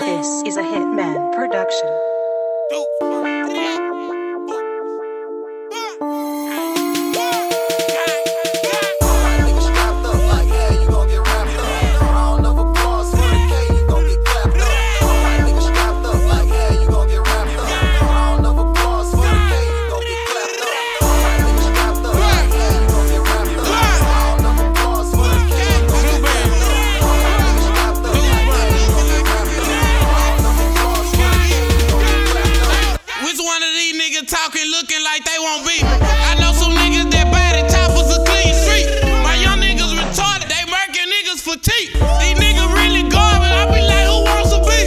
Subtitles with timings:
[0.00, 3.13] This is a Hitman production.
[34.44, 35.80] talking, looking like they won't be.
[35.80, 38.92] I know some niggas that bad and top was a clean street.
[39.24, 41.96] My young niggas retarded, they murking niggas for teeth.
[42.20, 44.80] These niggas really garbage, I be like, who wants to be?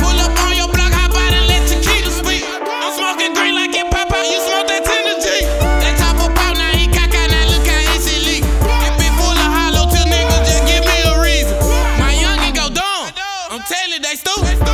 [0.00, 2.48] Pull up on your block, hop out and let Chiquita speak.
[2.48, 5.52] I'm smoking green like it pop out, you smoke that tender G.
[5.84, 8.46] That top of pop, now he cock now look how he it's elite.
[8.88, 11.56] It be full of hollow, two niggas just give me a reason.
[12.00, 13.12] My youngin' go dumb,
[13.52, 14.73] I'm telling they stupid.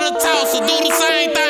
[0.00, 1.47] lot of talk, so do the same thing.